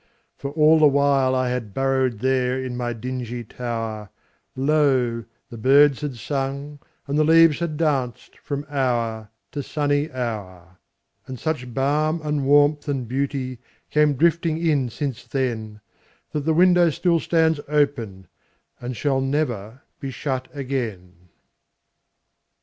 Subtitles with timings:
[0.35, 4.09] For all the while I had burrowedThere in my dingy tower,
[4.55, 5.25] Lo!
[5.51, 10.79] the birds had sung and the leaves had dancedFrom hour to sunny hour.
[11.27, 15.81] And such balm and warmth and beautyCame drifting in since then,
[16.31, 18.25] That the window still stands openAnd
[18.95, 21.29] shall never be shut again.